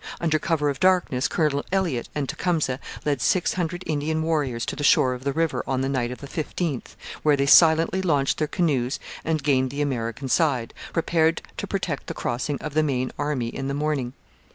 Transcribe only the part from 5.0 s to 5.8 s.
of the river